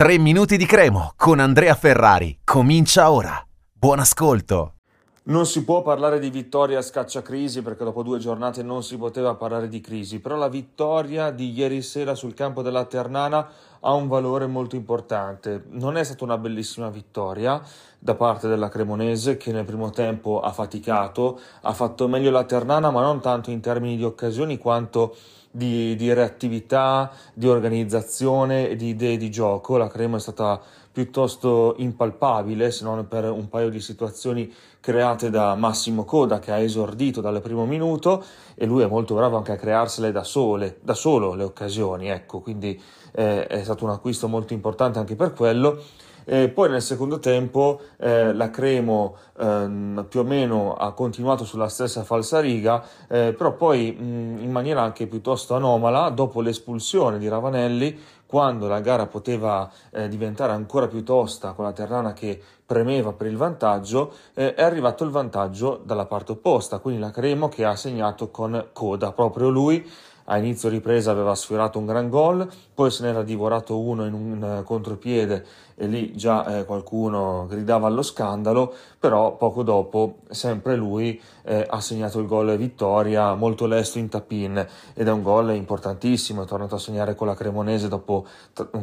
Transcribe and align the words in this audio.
3 0.00 0.16
minuti 0.16 0.56
di 0.56 0.64
cremo 0.64 1.12
con 1.14 1.40
Andrea 1.40 1.74
Ferrari. 1.74 2.38
Comincia 2.42 3.10
ora. 3.10 3.38
Buon 3.70 3.98
ascolto. 3.98 4.76
Non 5.24 5.44
si 5.44 5.62
può 5.62 5.82
parlare 5.82 6.18
di 6.18 6.30
vittoria 6.30 6.80
scacciacrisi 6.80 7.60
perché 7.60 7.84
dopo 7.84 8.02
due 8.02 8.18
giornate 8.18 8.62
non 8.62 8.82
si 8.82 8.96
poteva 8.96 9.34
parlare 9.34 9.68
di 9.68 9.82
crisi, 9.82 10.18
però 10.18 10.36
la 10.36 10.48
vittoria 10.48 11.30
di 11.30 11.52
ieri 11.52 11.82
sera 11.82 12.14
sul 12.14 12.32
campo 12.32 12.62
della 12.62 12.86
Ternana 12.86 13.46
ha 13.80 13.92
un 13.92 14.08
valore 14.08 14.46
molto 14.46 14.76
importante. 14.76 15.64
Non 15.70 15.96
è 15.96 16.04
stata 16.04 16.24
una 16.24 16.38
bellissima 16.38 16.88
vittoria 16.90 17.60
da 17.98 18.14
parte 18.14 18.48
della 18.48 18.68
Cremonese 18.68 19.36
che 19.36 19.52
nel 19.52 19.64
primo 19.64 19.90
tempo 19.90 20.40
ha 20.40 20.52
faticato, 20.52 21.38
ha 21.62 21.72
fatto 21.72 22.08
meglio 22.08 22.30
la 22.30 22.44
Ternana 22.44 22.90
ma 22.90 23.02
non 23.02 23.20
tanto 23.20 23.50
in 23.50 23.60
termini 23.60 23.96
di 23.96 24.04
occasioni 24.04 24.58
quanto 24.58 25.16
di, 25.50 25.96
di 25.96 26.12
reattività, 26.12 27.10
di 27.34 27.48
organizzazione 27.48 28.68
e 28.68 28.76
di 28.76 28.88
idee 28.88 29.16
di 29.16 29.30
gioco. 29.30 29.76
La 29.76 29.88
Crema 29.88 30.16
è 30.16 30.20
stata 30.20 30.60
piuttosto 30.92 31.74
impalpabile, 31.78 32.70
se 32.70 32.84
non 32.84 33.06
per 33.06 33.30
un 33.30 33.48
paio 33.48 33.70
di 33.70 33.80
situazioni 33.80 34.52
create 34.80 35.30
da 35.30 35.54
Massimo 35.54 36.04
Coda 36.04 36.38
che 36.38 36.52
ha 36.52 36.58
esordito 36.58 37.20
dal 37.20 37.40
primo 37.40 37.64
minuto 37.64 38.24
e 38.54 38.66
lui 38.66 38.82
è 38.82 38.86
molto 38.86 39.14
bravo 39.14 39.36
anche 39.36 39.52
a 39.52 39.56
crearsele 39.56 40.10
da 40.10 40.24
sole, 40.24 40.78
da 40.80 40.94
solo 40.94 41.34
le 41.34 41.44
occasioni, 41.44 42.08
ecco, 42.08 42.40
quindi 42.40 42.80
eh, 43.12 43.46
è 43.46 43.62
stato 43.70 43.84
un 43.84 43.90
acquisto 43.90 44.26
molto 44.28 44.52
importante 44.52 44.98
anche 44.98 45.14
per 45.14 45.32
quello. 45.32 45.78
Eh, 46.24 46.48
poi 46.48 46.68
nel 46.68 46.82
secondo 46.82 47.18
tempo 47.18 47.80
eh, 47.98 48.32
la 48.34 48.50
Cremo 48.50 49.16
ehm, 49.38 50.06
più 50.08 50.20
o 50.20 50.22
meno 50.22 50.74
ha 50.74 50.92
continuato 50.92 51.44
sulla 51.44 51.68
stessa 51.68 52.04
falsariga, 52.04 52.84
eh, 53.08 53.34
però 53.36 53.54
poi 53.54 53.90
mh, 53.90 54.42
in 54.42 54.50
maniera 54.50 54.82
anche 54.82 55.06
piuttosto 55.06 55.54
anomala, 55.54 56.10
dopo 56.10 56.40
l'espulsione 56.40 57.18
di 57.18 57.26
Ravanelli, 57.26 57.98
quando 58.26 58.68
la 58.68 58.80
gara 58.80 59.06
poteva 59.06 59.68
eh, 59.90 60.08
diventare 60.08 60.52
ancora 60.52 60.86
più 60.86 61.02
tosta 61.02 61.52
con 61.52 61.64
la 61.64 61.72
Terrana 61.72 62.12
che 62.12 62.40
premeva 62.64 63.12
per 63.12 63.26
il 63.26 63.36
vantaggio, 63.36 64.12
eh, 64.34 64.54
è 64.54 64.62
arrivato 64.62 65.02
il 65.02 65.10
vantaggio 65.10 65.80
dalla 65.82 66.06
parte 66.06 66.32
opposta, 66.32 66.78
quindi 66.78 67.00
la 67.00 67.10
Cremo 67.10 67.48
che 67.48 67.64
ha 67.64 67.74
segnato 67.74 68.30
con 68.30 68.68
coda, 68.72 69.10
proprio 69.12 69.48
lui 69.48 69.84
a 70.30 70.38
inizio 70.38 70.68
ripresa 70.68 71.10
aveva 71.10 71.34
sfiorato 71.34 71.78
un 71.78 71.86
gran 71.86 72.08
gol, 72.08 72.48
poi 72.72 72.90
se 72.90 73.02
n'era 73.02 73.22
divorato 73.22 73.78
uno 73.78 74.06
in 74.06 74.12
un 74.12 74.58
uh, 74.60 74.64
contropiede 74.64 75.44
e 75.80 75.86
lì 75.86 76.14
già 76.14 76.58
eh, 76.58 76.64
qualcuno 76.66 77.46
gridava 77.48 77.86
allo 77.86 78.02
scandalo, 78.02 78.74
però 78.98 79.36
poco 79.36 79.62
dopo 79.62 80.18
sempre 80.28 80.76
lui 80.76 81.18
eh, 81.42 81.66
ha 81.66 81.80
segnato 81.80 82.20
il 82.20 82.26
gol 82.26 82.54
vittoria 82.58 83.34
molto 83.34 83.64
lesto 83.64 83.98
in 83.98 84.10
tapin 84.10 84.66
ed 84.92 85.08
è 85.08 85.10
un 85.10 85.22
gol 85.22 85.54
importantissimo, 85.54 86.42
è 86.42 86.46
tornato 86.46 86.74
a 86.74 86.78
segnare 86.78 87.14
con 87.14 87.28
la 87.28 87.34
Cremonese 87.34 87.88
dopo 87.88 88.26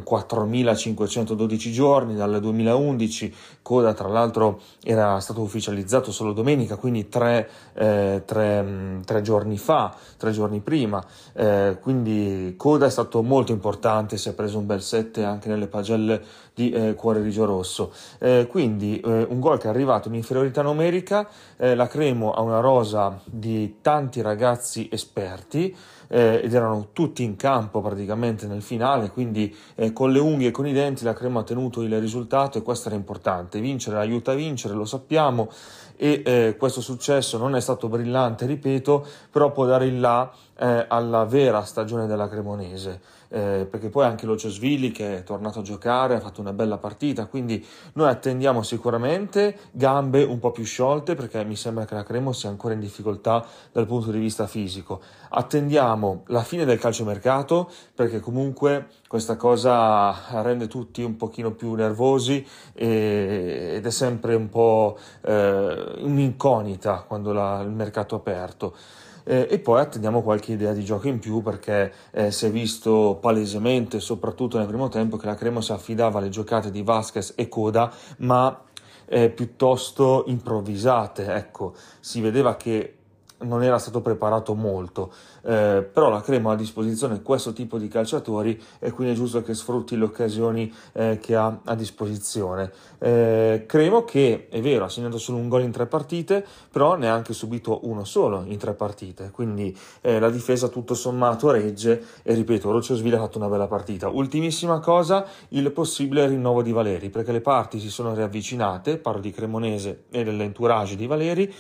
4512 0.03 1.72
giorni 1.72 2.16
dal 2.16 2.40
2011, 2.40 3.36
Coda 3.62 3.94
tra 3.94 4.08
l'altro 4.08 4.59
era 4.81 5.20
stato 5.20 5.42
ufficializzato 5.42 6.12
solo 6.12 6.34
domenica, 6.34 6.78
quindi 6.78 7.09
tre, 7.09 7.48
eh, 7.75 8.23
tre, 8.25 8.64
mm, 8.64 9.02
tre 9.02 9.22
giorni 9.22 9.59
fa, 9.59 9.95
tre 10.18 10.31
giorni 10.31 10.62
prima, 10.62 11.06
eh, 11.38 11.77
quindi 11.80 12.55
Coda 12.57 12.88
è 12.88 12.89
stato 12.89 13.21
molto 13.21 13.52
importante, 13.52 14.17
si 14.17 14.27
è 14.30 14.33
preso 14.33 14.57
un 14.57 14.66
bel 14.66 14.81
7 14.81 15.23
anche 15.23 15.49
nelle 15.49 15.67
pagelle 15.67 16.19
di 16.55 16.71
eh, 16.71 16.95
Cuore 16.95 17.21
Rigio 17.21 17.45
Rosso. 17.45 17.94
Eh, 18.17 18.47
quindi 18.49 18.99
eh, 18.99 19.27
un 19.29 19.39
gol 19.39 19.59
che 19.59 19.67
è 19.67 19.69
arrivato 19.69 20.07
in 20.07 20.16
inferiorità 20.16 20.63
numerica, 20.63 21.27
eh, 21.57 21.75
la 21.75 21.85
Cremo 21.85 22.31
ha 22.31 22.41
una 22.41 22.59
rosa 22.59 23.21
di 23.25 23.75
tanti 23.81 24.21
ragazzi 24.21 24.89
esperti 24.91 25.75
ed 26.09 26.53
erano 26.53 26.91
tutti 26.94 27.21
in 27.21 27.35
campo 27.35 27.81
praticamente 27.81 28.47
nel 28.47 28.61
finale, 28.61 29.11
quindi 29.11 29.53
con 29.91 30.09
le 30.09 30.19
unghie 30.19 30.47
e 30.47 30.51
con 30.51 30.66
i 30.66 30.72
denti 30.72 31.03
la 31.03 31.11
Cremo 31.11 31.39
ha 31.39 31.44
tenuto 31.44 31.81
il 31.81 31.99
risultato 31.99 32.57
e 32.57 32.61
questo 32.61 32.88
era 32.88 32.95
importante. 32.95 33.59
Vincere 33.59 33.97
aiuta 33.97 34.31
a 34.31 34.35
vincere, 34.35 34.73
lo 34.73 34.85
sappiamo 34.85 35.49
e 35.97 36.22
eh, 36.23 36.55
questo 36.57 36.79
successo 36.79 37.38
non 37.38 37.55
è 37.55 37.59
stato 37.59 37.89
brillante, 37.89 38.45
ripeto, 38.45 39.05
però 39.31 39.51
può 39.51 39.66
dare 39.66 39.88
il 39.88 40.00
là 40.00 40.31
eh, 40.59 40.85
alla 40.88 41.25
vera 41.25 41.63
stagione 41.63 42.07
della 42.07 42.28
Cremonese, 42.28 43.01
eh, 43.29 43.68
perché 43.69 43.90
poi 43.90 44.06
anche 44.06 44.25
Lociosvili 44.25 44.91
che 44.91 45.19
è 45.19 45.23
tornato 45.23 45.59
a 45.59 45.62
giocare 45.62 46.16
ha 46.16 46.19
fatto 46.19 46.41
una 46.41 46.53
bella 46.53 46.78
partita, 46.78 47.25
quindi 47.25 47.66
noi 47.94 48.09
attendiamo 48.09 48.63
sicuramente 48.63 49.57
gambe 49.72 50.23
un 50.23 50.40
po' 50.40 50.51
più 50.51 50.63
sciolte 50.63 51.16
perché 51.16 51.44
mi 51.44 51.56
sembra 51.56 51.85
che 51.85 51.94
la 51.94 52.03
Cremo 52.03 52.31
sia 52.31 52.50
ancora 52.50 52.73
in 52.73 52.79
difficoltà 52.79 53.45
dal 53.72 53.85
punto 53.85 54.12
di 54.12 54.19
vista 54.19 54.47
fisico. 54.47 55.01
Attendiamo 55.29 56.23
la 56.28 56.44
fine 56.44 56.66
del 56.66 56.79
calciomercato 56.79 57.69
perché 57.94 58.19
comunque 58.19 58.88
questa 59.07 59.35
cosa 59.35 60.41
rende 60.41 60.68
tutti 60.68 61.03
un 61.03 61.16
pochino 61.18 61.51
più 61.51 61.74
nervosi 61.74 62.45
e, 62.74 63.74
ed 63.75 63.85
è 63.85 63.91
sempre 63.91 64.35
un 64.35 64.50
po' 64.50 64.97
eh, 65.22 65.95
un'incognita 66.00 67.03
quando 67.07 67.31
la, 67.34 67.62
il 67.62 67.69
mercato 67.69 68.16
è 68.16 68.19
aperto. 68.19 68.75
Eh, 69.29 69.45
e 69.49 69.59
poi 69.59 69.81
attendiamo 69.81 70.21
qualche 70.21 70.53
idea 70.53 70.71
di 70.71 70.85
gioco 70.85 71.09
in 71.09 71.19
più 71.19 71.41
perché 71.41 71.91
eh, 72.11 72.31
si 72.31 72.45
è 72.45 72.49
visto 72.49 73.17
palesemente, 73.19 73.99
soprattutto 73.99 74.57
nel 74.57 74.67
primo 74.67 74.88
tempo, 74.88 75.17
che 75.17 75.25
la 75.25 75.35
Cremo 75.35 75.59
si 75.59 75.73
affidava 75.73 76.19
alle 76.19 76.29
giocate 76.29 76.71
di 76.71 76.81
Vasquez 76.81 77.33
e 77.35 77.49
Coda, 77.49 77.91
ma 78.19 78.63
eh, 79.05 79.29
piuttosto 79.29 80.23
improvvisate. 80.27 81.33
Ecco, 81.33 81.73
si 81.99 82.21
vedeva 82.21 82.55
che 82.55 82.97
non 83.40 83.64
era 83.64 83.78
stato 83.78 84.02
preparato 84.02 84.56
molto, 84.56 85.12
eh, 85.44 85.88
però 85.92 86.09
la 86.09 86.22
Crema 86.22 86.52
ha 86.52 86.53
a 86.53 86.58
disposizione 86.58 87.22
questo 87.22 87.53
tipo 87.53 87.78
di 87.78 87.88
calciatori 87.88 88.59
e 88.80 88.92
quindi 88.92 89.14
è 89.14 89.16
giusto 89.16 89.42
che 89.42 89.53
sfrutti 89.53 89.98
le 89.98 90.06
occasioni 90.06 90.74
eh, 90.94 91.20
che 91.22 91.36
ha 91.36 91.59
a 91.64 91.75
disposizione. 91.75 92.72
Eh, 92.98 93.66
Cremo 93.68 94.03
che 94.03 94.48
è 94.50 94.59
vero 94.62 94.86
ha 94.86 94.90
segnato 94.90 95.18
solo 95.18 95.38
un 95.38 95.50
gol 95.50 95.64
in 95.64 95.72
tre 95.72 95.86
partite, 95.86 96.46
però 96.72 96.96
ne 96.96 97.09
ha 97.09 97.14
anche 97.14 97.34
subito 97.34 97.81
uno 97.84 98.03
solo 98.06 98.44
in 98.46 98.58
tre 98.58 98.74
partite, 98.74 99.30
quindi 99.31 99.78
eh, 100.02 100.19
la 100.19 100.30
difesa 100.30 100.68
tutto 100.68 100.96
sommato 100.96 101.52
regge 101.52 102.04
e 102.24 102.34
ripeto, 102.34 102.72
Rocciosville 102.72 103.18
ha 103.18 103.19
fatto 103.19 103.38
una 103.38 103.48
bella 103.50 103.68
partita. 103.68 104.09
Ultimissima 104.09 104.80
cosa, 104.80 105.25
il 105.50 105.72
possibile 105.72 106.28
rinnovo 106.28 106.64
di 106.64 106.72
Valeri, 106.72 107.09
perché 107.09 107.31
le 107.31 107.42
parti 107.42 107.80
si 107.80 107.90
sono 107.90 108.14
riavvicinate, 108.16 108.98
parlo 108.98 109.22
di 109.22 109.31
Cremonese 109.31 110.06
e 110.09 110.24
dell'entourage 110.24 110.96
di 110.96 111.06
Valeri, 111.06 111.54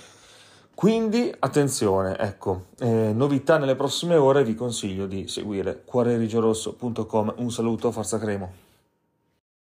quindi 0.77 1.33
attenzione, 1.39 2.15
ecco, 2.19 2.67
eh, 2.77 3.11
novità 3.11 3.57
nelle 3.57 3.73
prossime 3.73 4.13
ore, 4.13 4.43
vi 4.43 4.53
consiglio 4.53 5.07
di 5.07 5.27
seguire 5.27 5.81
cuorerigiorosso.com. 5.83 7.33
Un 7.37 7.49
saluto, 7.49 7.91
forza 7.91 8.19
Cremo. 8.19 8.53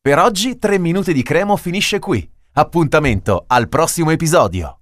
Per 0.02 0.18
oggi 0.18 0.58
3 0.58 0.80
minuti 0.80 1.14
di 1.14 1.22
Cremo 1.22 1.58
finisce 1.58 2.00
qui. 2.00 2.28
Appuntamento 2.54 3.44
al 3.46 3.70
prossimo 3.70 4.10
episodio. 4.10 4.74